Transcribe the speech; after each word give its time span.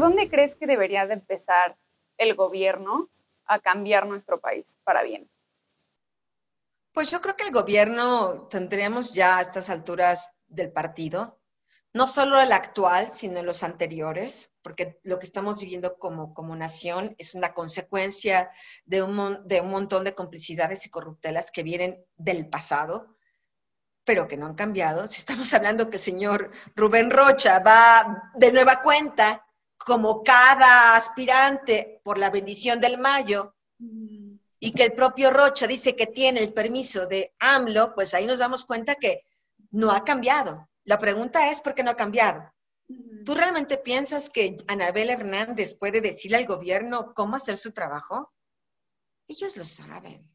dónde 0.00 0.28
crees 0.28 0.56
que 0.56 0.66
debería 0.66 1.06
de 1.06 1.14
empezar 1.14 1.76
el 2.16 2.34
gobierno 2.34 3.10
a 3.46 3.58
cambiar 3.58 4.06
nuestro 4.06 4.40
país 4.40 4.78
para 4.84 5.02
bien? 5.02 5.30
Pues 6.92 7.10
yo 7.10 7.20
creo 7.20 7.36
que 7.36 7.44
el 7.44 7.52
gobierno 7.52 8.46
tendríamos 8.48 9.12
ya 9.12 9.38
a 9.38 9.40
estas 9.40 9.68
alturas 9.68 10.32
del 10.46 10.72
partido, 10.72 11.40
no 11.92 12.06
solo 12.08 12.40
el 12.40 12.52
actual, 12.52 13.10
sino 13.12 13.42
los 13.42 13.62
anteriores, 13.62 14.52
porque 14.62 14.98
lo 15.04 15.18
que 15.18 15.26
estamos 15.26 15.60
viviendo 15.60 15.96
como, 15.96 16.34
como 16.34 16.56
nación 16.56 17.14
es 17.18 17.34
una 17.34 17.54
consecuencia 17.54 18.50
de 18.84 19.02
un, 19.02 19.46
de 19.46 19.60
un 19.60 19.68
montón 19.68 20.02
de 20.02 20.14
complicidades 20.14 20.86
y 20.86 20.90
corruptelas 20.90 21.52
que 21.52 21.62
vienen 21.62 22.04
del 22.16 22.48
pasado, 22.48 23.16
pero 24.04 24.26
que 24.26 24.36
no 24.36 24.46
han 24.46 24.54
cambiado. 24.54 25.06
Si 25.06 25.18
estamos 25.18 25.54
hablando 25.54 25.88
que 25.88 25.96
el 25.96 26.02
señor 26.02 26.50
Rubén 26.74 27.10
Rocha 27.10 27.60
va 27.60 28.30
de 28.34 28.52
nueva 28.52 28.82
cuenta, 28.82 29.46
como 29.76 30.22
cada 30.22 30.96
aspirante 30.96 32.00
por 32.02 32.18
la 32.18 32.30
bendición 32.30 32.80
del 32.80 32.98
Mayo, 32.98 33.54
y 34.64 34.72
que 34.72 34.84
el 34.84 34.92
propio 34.94 35.30
Rocha 35.30 35.66
dice 35.66 35.94
que 35.94 36.06
tiene 36.06 36.40
el 36.40 36.54
permiso 36.54 37.06
de 37.06 37.34
AMLO, 37.38 37.94
pues 37.94 38.14
ahí 38.14 38.24
nos 38.24 38.38
damos 38.38 38.64
cuenta 38.64 38.94
que 38.94 39.26
no 39.72 39.90
ha 39.90 40.04
cambiado. 40.04 40.70
La 40.84 40.98
pregunta 40.98 41.50
es, 41.50 41.60
¿por 41.60 41.74
qué 41.74 41.82
no 41.82 41.90
ha 41.90 41.96
cambiado? 41.96 42.50
¿Tú 43.24 43.34
realmente 43.34 43.76
piensas 43.76 44.30
que 44.30 44.56
Anabel 44.66 45.10
Hernández 45.10 45.74
puede 45.74 46.00
decirle 46.00 46.38
al 46.38 46.46
gobierno 46.46 47.12
cómo 47.12 47.36
hacer 47.36 47.56
su 47.56 47.72
trabajo? 47.72 48.32
Ellos 49.28 49.56
lo 49.56 49.64
saben. 49.64 50.30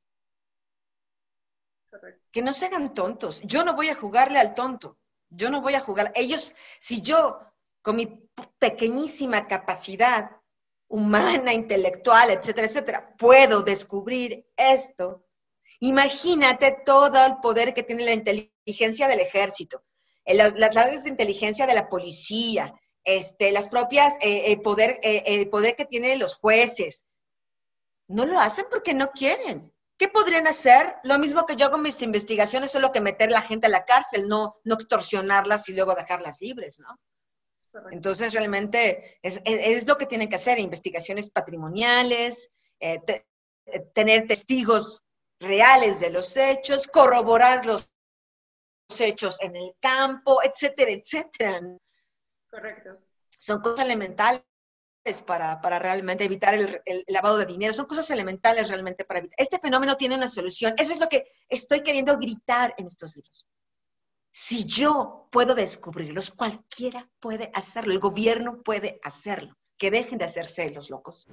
Que 2.31 2.41
no 2.41 2.53
se 2.53 2.67
hagan 2.67 2.93
tontos. 2.93 3.41
Yo 3.41 3.63
no 3.63 3.75
voy 3.75 3.89
a 3.89 3.95
jugarle 3.95 4.39
al 4.39 4.53
tonto. 4.53 4.97
Yo 5.29 5.49
no 5.49 5.61
voy 5.61 5.75
a 5.75 5.79
jugar. 5.79 6.11
Ellos, 6.15 6.55
si 6.79 7.01
yo, 7.01 7.39
con 7.81 7.95
mi 7.95 8.28
pequeñísima 8.57 9.47
capacidad 9.47 10.31
humana, 10.87 11.53
intelectual, 11.53 12.31
etcétera, 12.31 12.67
etcétera, 12.67 13.15
puedo 13.17 13.61
descubrir 13.61 14.47
esto, 14.57 15.23
imagínate 15.79 16.81
todo 16.83 17.23
el 17.25 17.37
poder 17.37 17.73
que 17.73 17.83
tiene 17.83 18.05
la 18.05 18.13
inteligencia 18.13 19.07
del 19.07 19.19
ejército, 19.19 19.83
las 20.25 20.77
áreas 20.77 21.03
de 21.03 21.09
inteligencia 21.09 21.67
de 21.67 21.75
la 21.75 21.89
policía, 21.89 22.73
este, 23.03 23.51
las 23.51 23.69
propias, 23.69 24.15
eh, 24.21 24.51
el, 24.51 24.61
poder, 24.61 24.99
eh, 25.03 25.23
el 25.25 25.49
poder 25.49 25.75
que 25.75 25.85
tienen 25.85 26.19
los 26.19 26.35
jueces. 26.35 27.05
No 28.07 28.25
lo 28.25 28.39
hacen 28.39 28.65
porque 28.69 28.93
no 28.93 29.11
quieren. 29.11 29.73
¿Qué 29.97 30.07
podrían 30.07 30.47
hacer? 30.47 30.95
Lo 31.03 31.19
mismo 31.19 31.45
que 31.45 31.55
yo 31.55 31.67
hago 31.67 31.77
mis 31.77 32.01
investigaciones, 32.01 32.71
solo 32.71 32.91
que 32.91 33.01
meter 33.01 33.31
la 33.31 33.41
gente 33.41 33.67
a 33.67 33.69
la 33.69 33.85
cárcel, 33.85 34.27
no, 34.27 34.57
no 34.63 34.75
extorsionarlas 34.75 35.67
y 35.69 35.73
luego 35.73 35.93
dejarlas 35.93 36.39
libres, 36.39 36.79
¿no? 36.79 36.99
Entonces, 37.91 38.33
realmente 38.33 39.19
es, 39.21 39.87
lo 39.87 39.97
que 39.97 40.05
tienen 40.05 40.29
que 40.29 40.35
hacer, 40.35 40.59
investigaciones 40.59 41.29
patrimoniales, 41.29 42.49
eh, 42.79 42.99
tener 43.93 44.27
testigos 44.27 45.03
reales 45.39 45.99
de 45.99 46.09
los 46.09 46.35
hechos, 46.35 46.87
corroborar 46.87 47.65
los 47.65 47.89
hechos 48.99 49.37
en 49.41 49.55
el 49.55 49.75
campo, 49.79 50.41
etcétera, 50.43 50.91
etcétera. 50.91 51.61
Correcto. 52.49 52.97
Son 53.29 53.61
cosas 53.61 53.85
elementales 53.85 54.43
para, 55.25 55.79
realmente 55.79 56.25
evitar 56.25 56.53
el, 56.53 57.03
lavado 57.07 57.37
de 57.37 57.45
dinero. 57.45 57.73
Son 57.73 57.85
cosas 57.85 58.09
elementales 58.11 58.69
realmente 58.69 59.05
para 59.05 59.19
evitar. 59.19 59.35
Este 59.37 59.59
fenómeno 59.59 59.97
tiene 59.97 60.15
una 60.15 60.27
solución. 60.27 60.73
Eso 60.77 60.93
es 60.93 60.99
lo 60.99 61.07
que 61.07 61.31
estoy 61.47 61.81
queriendo 61.81 62.17
gritar 62.17 62.73
en 62.77 62.87
estos 62.87 63.15
libros. 63.15 63.47
Si 64.31 64.65
yo 64.65 65.27
puedo 65.31 65.55
descubrirlos, 65.55 66.31
cualquiera 66.31 67.09
puede 67.19 67.51
hacerlo. 67.53 67.93
El 67.93 67.99
gobierno 67.99 68.61
puede 68.61 68.99
hacerlo. 69.03 69.55
Que 69.77 69.91
dejen 69.91 70.17
de 70.17 70.25
hacerse 70.25 70.69
los 70.71 70.89
locos. 70.89 71.27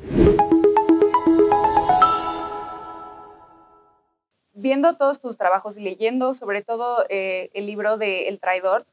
Viendo 4.53 4.97
todos 4.97 5.21
tus 5.21 5.37
trabajos 5.37 5.77
y 5.77 5.83
leyendo 5.83 6.33
sobre 6.33 6.63
todo 6.63 7.05
eh, 7.09 7.51
el 7.55 7.67
libro 7.67 7.99
de 7.99 8.29
El 8.29 8.41
traidor, 8.41 8.87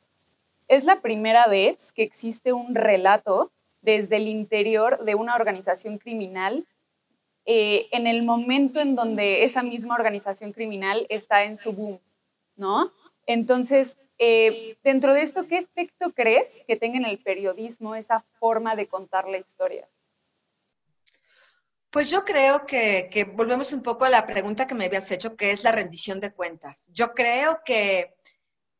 es 0.67 0.85
la 0.85 1.01
primera 1.01 1.47
vez 1.47 1.93
que 1.93 2.03
existe 2.03 2.51
un 2.51 2.75
relato 2.75 3.51
desde 3.81 4.17
el 4.17 4.27
interior 4.27 5.03
de 5.03 5.15
una 5.15 5.35
organización 5.35 5.97
criminal 5.97 6.65
eh, 7.45 7.87
en 7.91 8.07
el 8.07 8.23
momento 8.23 8.79
en 8.79 8.95
donde 8.95 9.43
esa 9.43 9.61
misma 9.63 9.95
organización 9.95 10.53
criminal 10.53 11.05
está 11.09 11.43
en 11.43 11.57
su 11.57 11.73
boom, 11.73 11.99
¿no? 12.55 12.91
Entonces, 13.25 13.97
eh, 14.17 14.77
dentro 14.83 15.13
de 15.13 15.21
esto, 15.21 15.47
¿qué 15.47 15.57
efecto 15.57 16.13
crees 16.13 16.59
que 16.67 16.75
tenga 16.75 16.97
en 16.97 17.05
el 17.05 17.19
periodismo 17.19 17.95
esa 17.95 18.25
forma 18.39 18.75
de 18.75 18.87
contar 18.87 19.27
la 19.27 19.37
historia? 19.37 19.89
Pues 21.89 22.09
yo 22.09 22.25
creo 22.25 22.65
que, 22.65 23.09
que, 23.11 23.23
volvemos 23.23 23.71
un 23.71 23.83
poco 23.83 24.05
a 24.05 24.09
la 24.09 24.25
pregunta 24.25 24.65
que 24.65 24.75
me 24.75 24.85
habías 24.85 25.11
hecho, 25.11 25.35
que 25.35 25.51
es 25.51 25.63
la 25.63 25.71
rendición 25.71 26.19
de 26.19 26.33
cuentas. 26.33 26.89
Yo 26.91 27.13
creo 27.13 27.61
que 27.63 28.15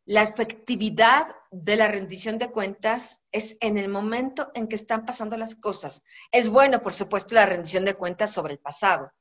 la 0.05 0.23
efectividad 0.23 1.27
de 1.51 1.77
la 1.77 1.87
rendición 1.87 2.37
de 2.37 2.51
cuentas 2.51 3.21
es 3.31 3.57
en 3.61 3.77
el 3.77 3.87
momento 3.87 4.51
en 4.53 4.67
que 4.67 4.75
están 4.75 5.05
pasando 5.05 5.37
las 5.37 5.55
cosas. 5.55 6.03
Es 6.31 6.49
bueno, 6.49 6.81
por 6.81 6.93
supuesto, 6.93 7.35
la 7.35 7.45
rendición 7.45 7.85
de 7.85 7.93
cuentas 7.93 8.33
sobre 8.33 8.53
el 8.53 8.59
pasado, 8.59 9.13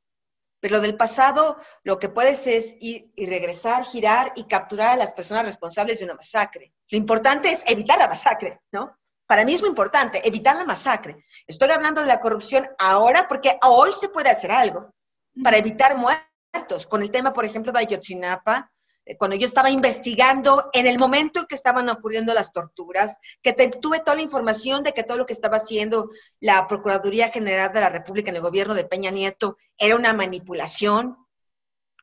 pero 0.63 0.81
del 0.81 0.97
pasado 0.97 1.57
lo 1.83 1.99
que 1.99 2.09
puedes 2.09 2.47
es 2.47 2.77
ir 2.79 3.11
y 3.17 3.27
regresar, 3.27 3.85
girar 3.85 4.33
y 4.37 4.45
capturar 4.45 4.91
a 4.91 4.97
las 4.97 5.13
personas 5.13 5.45
responsables 5.45 5.99
de 5.99 6.05
una 6.05 6.15
masacre. 6.15 6.73
Lo 6.89 6.97
importante 6.97 7.51
es 7.51 7.65
evitar 7.67 7.99
la 7.99 8.07
masacre, 8.07 8.61
¿no? 8.71 8.97
Para 9.27 9.45
mí 9.45 9.55
es 9.55 9.61
muy 9.61 9.71
importante, 9.71 10.27
evitar 10.27 10.55
la 10.55 10.65
masacre. 10.65 11.25
Estoy 11.49 11.69
hablando 11.71 12.01
de 12.01 12.07
la 12.07 12.21
corrupción 12.21 12.69
ahora 12.79 13.27
porque 13.29 13.59
hoy 13.67 13.91
se 13.93 14.09
puede 14.09 14.31
hacer 14.31 14.53
algo 14.53 14.95
para 15.43 15.57
evitar 15.57 15.97
muertos. 15.97 16.87
Con 16.87 17.03
el 17.03 17.11
tema, 17.11 17.33
por 17.33 17.45
ejemplo, 17.45 17.73
de 17.73 17.81
Ayotzinapa, 17.81 18.72
cuando 19.19 19.37
yo 19.37 19.45
estaba 19.45 19.71
investigando, 19.71 20.71
en 20.73 20.87
el 20.87 20.99
momento 20.99 21.41
en 21.41 21.47
que 21.47 21.55
estaban 21.55 21.89
ocurriendo 21.89 22.33
las 22.35 22.53
torturas, 22.53 23.19
que 23.43 23.53
tuve 23.53 24.01
toda 24.01 24.17
la 24.17 24.23
información 24.23 24.83
de 24.83 24.93
que 24.93 25.03
todo 25.03 25.17
lo 25.17 25.27
que 25.27 25.33
estaba 25.33 25.57
haciendo 25.57 26.11
la 26.41 26.67
Procuraduría 26.69 27.31
General 27.31 27.73
de 27.73 27.81
la 27.81 27.89
República 27.89 28.31
en 28.31 28.37
el 28.37 28.43
gobierno 28.43 28.75
de 28.75 28.85
Peña 28.85 29.11
Nieto 29.11 29.57
era 29.77 29.97
una 29.97 30.13
manipulación, 30.13 31.17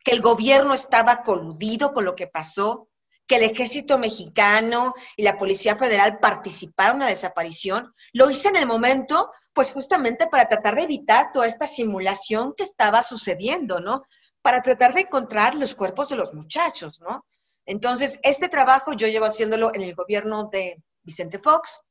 que 0.04 0.12
el 0.12 0.22
gobierno 0.22 0.74
estaba 0.74 1.24
coludido 1.24 1.94
con 1.94 2.06
lo 2.06 2.16
que 2.16 2.28
pasó, 2.28 2.90
que 3.28 3.36
el 3.36 3.44
ejército 3.44 3.98
mexicano 4.00 4.94
y 5.16 5.24
la 5.24 5.38
Policía 5.38 5.76
Federal 5.76 6.18
participaron 6.20 6.96
en 6.98 7.02
la 7.02 7.10
desaparición, 7.10 7.94
lo 8.12 8.30
hice 8.30 8.50
en 8.50 8.56
el 8.56 8.66
momento, 8.66 9.32
pues 9.54 9.72
justamente 9.72 10.28
para 10.28 10.50
tratar 10.50 10.76
de 10.76 10.84
evitar 10.84 11.32
toda 11.32 11.46
esta 11.46 11.68
simulación 11.68 12.56
que 12.58 12.64
estaba 12.64 13.04
sucediendo, 13.04 13.80
¿no? 13.80 14.04
Para 14.50 14.64
tratar 14.64 14.96
de 14.96 15.02
encontrar 15.02 15.54
los 15.54 15.76
cuerpos 15.76 16.10
de 16.10 16.16
los 16.16 16.34
muchachos, 16.34 17.00
¿no? 17.02 17.24
Entonces, 17.68 18.20
este 18.24 18.50
trabajo 18.50 18.94
yo 18.94 19.08
llevo 19.08 19.28
haciéndolo 19.28 19.72
en 19.76 19.84
el 19.84 19.94
gobierno 19.94 20.50
de 20.52 20.82
Vicente 21.04 21.38
Fox, 21.38 21.84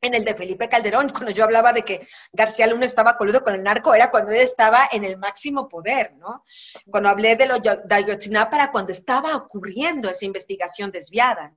en 0.00 0.14
el 0.14 0.24
de 0.24 0.34
Felipe 0.34 0.68
Calderón, 0.68 1.10
cuando 1.10 1.30
yo 1.30 1.44
hablaba 1.44 1.72
de 1.72 1.84
que 1.84 2.08
García 2.32 2.66
Luna 2.66 2.84
estaba 2.84 3.16
coludo 3.16 3.44
con 3.44 3.54
el 3.54 3.62
narco, 3.62 3.94
era 3.94 4.10
cuando 4.10 4.32
él 4.32 4.40
estaba 4.40 4.88
en 4.90 5.04
el 5.04 5.18
máximo 5.18 5.68
poder, 5.68 6.16
¿no? 6.16 6.44
Cuando 6.90 7.10
hablé 7.10 7.36
de 7.36 7.46
lo 7.46 7.60
de 7.60 7.94
Ayotzinapa, 7.94 8.50
para 8.50 8.72
cuando 8.72 8.90
estaba 8.90 9.36
ocurriendo 9.36 10.10
esa 10.10 10.24
investigación 10.24 10.90
desviada. 10.90 11.54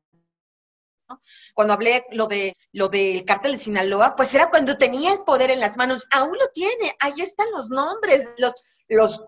Cuando 1.55 1.73
hablé 1.73 2.05
lo 2.11 2.27
de 2.27 2.55
lo 2.73 2.89
del 2.89 3.25
cártel 3.25 3.53
de 3.53 3.57
Sinaloa, 3.57 4.15
pues 4.15 4.31
era 4.35 4.51
cuando 4.51 4.77
tenía 4.77 5.13
el 5.13 5.23
poder 5.23 5.49
en 5.49 5.61
las 5.61 5.77
manos. 5.77 6.07
Aún 6.11 6.37
lo 6.37 6.47
tiene, 6.49 6.95
ahí 6.99 7.21
están 7.21 7.47
los 7.51 7.71
nombres, 7.71 8.27
los, 8.37 8.53
los 8.87 9.23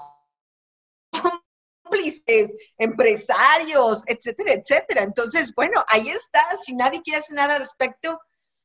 cómplices, 2.00 2.56
empresarios, 2.78 4.04
etcétera, 4.06 4.54
etcétera. 4.54 5.04
Entonces, 5.04 5.54
bueno, 5.54 5.84
ahí 5.88 6.10
está. 6.10 6.42
Si 6.64 6.76
nadie 6.76 7.02
quiere 7.02 7.20
hacer 7.20 7.36
nada 7.36 7.54
al 7.54 7.60
respecto, 7.60 8.20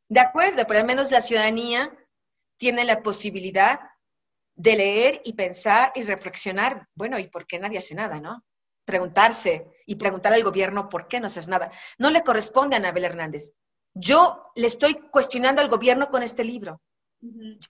de 0.08 0.20
acuerdo, 0.20 0.64
pero 0.66 0.80
al 0.80 0.86
menos 0.86 1.10
la 1.10 1.20
ciudadanía 1.20 1.92
tiene 2.56 2.84
la 2.84 3.02
posibilidad 3.02 3.80
de 4.54 4.76
leer 4.76 5.22
y 5.24 5.32
pensar 5.32 5.92
y 5.94 6.02
reflexionar, 6.02 6.88
bueno, 6.94 7.18
¿y 7.18 7.28
por 7.28 7.46
qué 7.46 7.58
nadie 7.58 7.78
hace 7.78 7.94
nada, 7.94 8.20
no? 8.20 8.44
Preguntarse 8.84 9.66
y 9.86 9.96
preguntar 9.96 10.32
al 10.32 10.44
gobierno 10.44 10.88
por 10.88 11.08
qué 11.08 11.18
no 11.18 11.26
haces 11.26 11.48
nada. 11.48 11.72
No 11.98 12.10
le 12.10 12.22
corresponde 12.22 12.76
a 12.76 12.78
Anabel 12.78 13.04
Hernández. 13.04 13.52
Yo 13.94 14.42
le 14.54 14.66
estoy 14.66 14.94
cuestionando 15.10 15.60
al 15.60 15.68
gobierno 15.68 16.08
con 16.10 16.22
este 16.22 16.44
libro. 16.44 16.80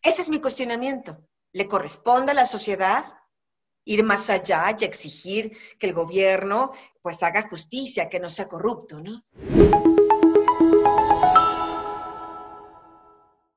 Ese 0.03 0.23
es 0.23 0.29
mi 0.29 0.41
cuestionamiento. 0.41 1.19
¿Le 1.53 1.69
corresponde 1.69 2.33
a 2.33 2.35
la 2.35 2.47
sociedad 2.47 3.05
ir 3.85 4.05
más 4.05 4.31
allá 4.31 4.77
y 4.79 4.85
exigir 4.85 5.57
que 5.79 5.87
el 5.87 5.95
gobierno 5.95 6.73
pues 7.03 7.23
haga 7.23 7.49
justicia, 7.49 8.09
que 8.09 8.21
no 8.21 8.31
sea 8.31 8.49
corrupto, 8.49 9.01
¿no? 9.01 9.23